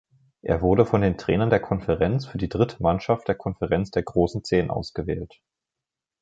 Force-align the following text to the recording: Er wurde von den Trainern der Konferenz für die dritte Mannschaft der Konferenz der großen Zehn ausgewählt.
Er 0.41 0.61
wurde 0.63 0.87
von 0.87 1.01
den 1.01 1.15
Trainern 1.15 1.51
der 1.51 1.59
Konferenz 1.59 2.25
für 2.25 2.39
die 2.39 2.49
dritte 2.49 2.81
Mannschaft 2.81 3.27
der 3.27 3.35
Konferenz 3.35 3.91
der 3.91 4.01
großen 4.01 4.43
Zehn 4.43 4.71
ausgewählt. 4.71 5.39